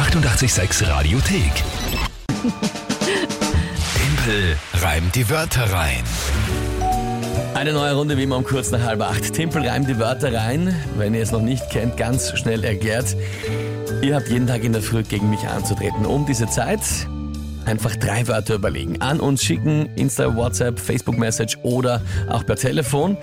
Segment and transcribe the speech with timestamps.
[0.00, 1.52] 886 Radiothek.
[3.94, 6.02] Tempel reimt die Wörter rein.
[7.52, 9.34] Eine neue Runde wie immer um kurz nach halb acht.
[9.34, 10.74] Timpel reimt die Wörter rein.
[10.96, 13.14] Wenn ihr es noch nicht kennt, ganz schnell erklärt.
[14.00, 16.06] Ihr habt jeden Tag in der Früh gegen mich anzutreten.
[16.06, 16.80] Um diese Zeit
[17.66, 19.00] einfach drei Wörter überlegen.
[19.00, 23.16] An uns schicken, Insta, WhatsApp, Facebook-Message oder auch per Telefon.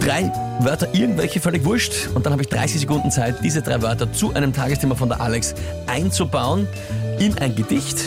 [0.00, 0.30] Drei
[0.60, 2.08] Wörter, irgendwelche völlig wurscht.
[2.14, 5.20] Und dann habe ich 30 Sekunden Zeit, diese drei Wörter zu einem Tagesthema von der
[5.20, 5.54] Alex
[5.86, 6.68] einzubauen
[7.18, 7.98] in ein Gedicht.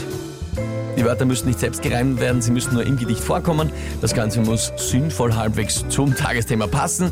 [0.98, 3.72] Die Wörter müssen nicht selbst gereimt werden, sie müssen nur im Gedicht vorkommen.
[4.02, 7.12] Das Ganze muss sinnvoll halbwegs zum Tagesthema passen.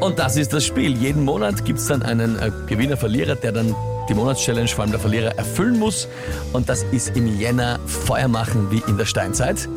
[0.00, 0.94] Und das ist das Spiel.
[0.94, 3.74] Jeden Monat gibt es dann einen äh, Gewinner, Verlierer, der dann
[4.08, 6.08] die Monatschallenge, vor allem der Verlierer, erfüllen muss.
[6.52, 9.68] Und das ist im Jänner Feuer machen wie in der Steinzeit.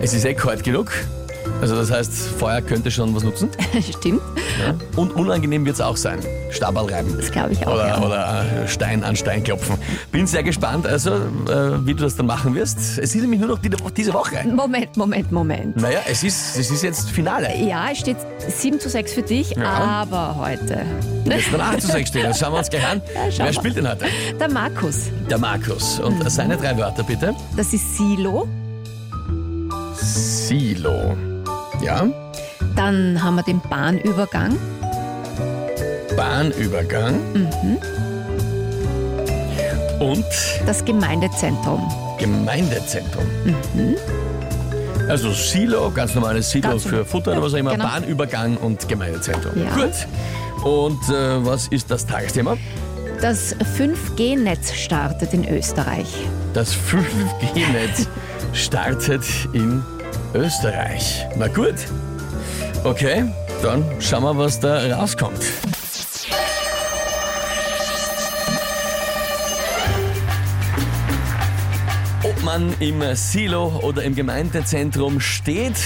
[0.00, 0.92] Es ist eh kalt genug.
[1.60, 3.48] Also das heißt, Feuer könnte schon was nutzen.
[3.98, 4.20] Stimmt,
[4.60, 4.74] Ja.
[4.96, 6.18] Und unangenehm wird es auch sein.
[6.50, 7.16] Stabal reiben.
[7.16, 7.74] das glaube ich auch.
[7.74, 8.02] Oder, ja.
[8.02, 9.76] oder äh, Stein an Stein klopfen.
[10.12, 12.78] Bin sehr gespannt, also äh, wie du das dann machen wirst.
[12.98, 14.46] Es ist nämlich nur noch die, diese Woche.
[14.46, 15.76] Moment, Moment, Moment.
[15.80, 17.48] Naja, es ist, es ist jetzt Finale.
[17.56, 19.64] Ja, es steht 7 zu 6 für dich, Ja.
[19.64, 20.82] aber heute.
[21.24, 22.24] Jetzt dann 8 zu 6 stehen.
[22.24, 23.00] Das schauen wir uns gleich an.
[23.38, 24.04] Wer spielt denn heute?
[24.38, 24.96] Der Markus,
[25.30, 25.98] Der Markus.
[25.98, 26.28] Und Mhm.
[26.28, 27.34] seine drei Wörter bitte.
[27.56, 28.46] das ist Silo.
[29.96, 31.16] Silo.
[31.84, 32.06] Ja.
[32.76, 34.56] Dann haben wir den Bahnübergang.
[36.16, 37.20] Bahnübergang.
[40.00, 40.24] Und
[40.66, 41.82] Das Gemeindezentrum.
[42.18, 43.24] Gemeindezentrum.
[45.08, 47.04] Also Silo, ganz normales Silo Ganz für.
[47.04, 47.84] Futter oder was auch immer, Genau.
[47.84, 49.52] Bahnübergang und Gemeindezentrum.
[49.56, 49.74] Ja.
[49.74, 50.64] Gut.
[50.64, 52.56] Und äh, was ist das Tagesthema?
[53.20, 56.08] Das 5G-Netz startet in Österreich.
[56.54, 58.08] Das 5G-Netz
[58.52, 59.82] startet in
[60.34, 61.24] Österreich.
[61.36, 61.74] Na gut.
[62.82, 63.24] Okay,
[63.62, 65.40] dann schauen wir, was da rauskommt.
[72.22, 75.76] Ob man im Silo oder im Gemeindezentrum steht,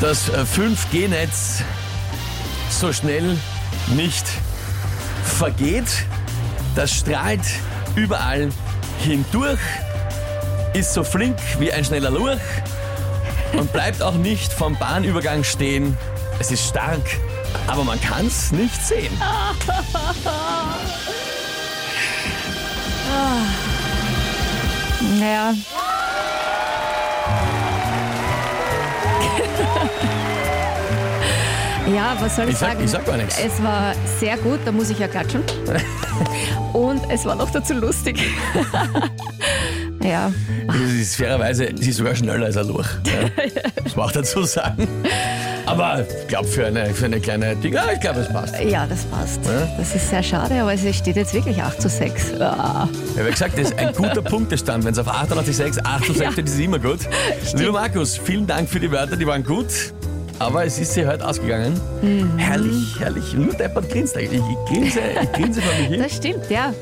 [0.00, 1.62] das 5G-Netz
[2.70, 3.38] so schnell
[3.94, 4.26] nicht
[5.24, 6.06] vergeht.
[6.74, 7.40] Das strahlt
[7.94, 8.48] überall
[8.98, 9.60] hindurch,
[10.72, 12.40] ist so flink wie ein schneller Lurch
[13.52, 15.96] und bleibt auch nicht vom Bahnübergang stehen.
[16.38, 17.02] Es ist stark,
[17.66, 19.12] aber man kann es nicht sehen.
[25.18, 25.54] Naja.
[31.94, 32.84] Ja, was soll ich, Ich sag- sagen?
[32.84, 33.38] ich sag gar nichts.
[33.38, 35.42] Es war sehr gut, da muss ich ja klatschen.
[36.72, 38.22] Und es war noch dazu lustig.
[40.02, 40.32] ja,
[40.66, 42.86] Das ist fairerweise, sie ist sogar schneller als ein Lurch.
[43.06, 43.62] Ja.
[43.84, 44.86] Das auch dazu sagen.
[45.66, 48.54] Aber ich glaube, für eine, für eine kleine Ding, ich glaube, es passt.
[48.60, 49.40] ja, das passt.
[49.44, 49.68] Ja?
[49.78, 52.40] Das ist sehr schade, aber es steht jetzt wirklich 8 zu 6.
[52.40, 52.88] Ah.
[52.92, 54.84] Ich habe ja gesagt, das ist ein guter Punktestand.
[54.84, 56.32] Wenn es auf 88,6, 8 zu 6 Ja.
[56.32, 57.00] steht, ist es immer gut.
[57.54, 59.66] Lieber Markus, vielen Dank für die Wörter, die waren gut.
[60.38, 61.78] Aber es ist sie heute ausgegangen.
[62.02, 62.36] Mhm.
[62.38, 63.34] Herrlich, herrlich.
[63.34, 64.40] Nur deppert grinst eigentlich.
[64.40, 66.02] Ich grinse, ich grinse vor mich hin.
[66.02, 66.72] Das stimmt, ja.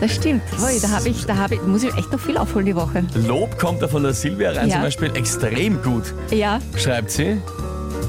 [0.00, 0.42] Das stimmt.
[0.62, 3.04] Ui, da, hab ich, da hab ich, muss ich echt noch viel aufholen die Woche.
[3.26, 4.74] Lob kommt da von der Silvia rein Ja.
[4.74, 7.38] zum Beispiel extrem gut, Ja, schreibt sie.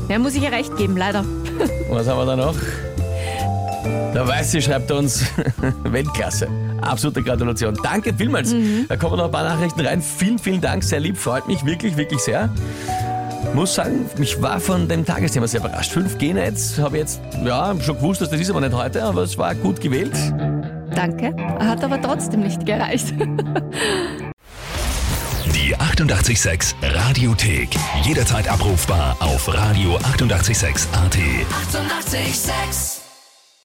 [0.09, 1.23] ja muss ich ihr recht geben, leider.
[1.89, 2.55] Was haben wir da noch?
[4.13, 5.23] Der Weiße schreibt uns
[5.83, 6.47] Weltklasse.
[6.81, 7.77] Absolute Gratulation.
[7.83, 8.53] Danke vielmals.
[8.87, 10.01] Da kommen noch ein paar Nachrichten rein.
[10.01, 10.83] Vielen, vielen Dank.
[10.83, 11.17] Sehr lieb.
[11.17, 12.49] Freut mich wirklich, wirklich sehr.
[13.53, 15.95] Muss sagen, mich war von dem Tagesthema sehr überrascht.
[15.95, 19.37] 5G-Netz habe ich jetzt ja, schon gewusst, dass das ist aber nicht heute, aber es
[19.37, 20.15] war gut gewählt.
[20.95, 21.35] Danke.
[21.59, 23.13] Hat aber trotzdem nicht gereicht.
[25.55, 27.69] Die 886 Radiothek.
[28.03, 30.77] Jederzeit abrufbar auf radio886.at.
[30.93, 30.95] 886!
[30.95, 33.06] 886